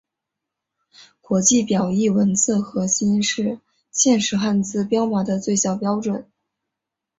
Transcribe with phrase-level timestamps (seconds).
[1.21, 3.59] 国际表意文字核心是
[3.91, 6.25] 现时汉字编码的最小标准。